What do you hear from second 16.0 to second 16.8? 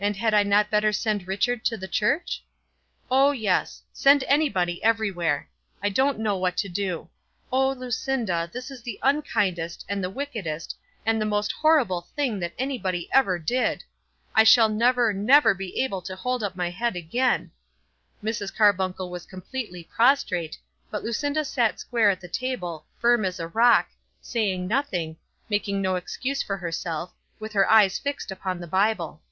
to hold up my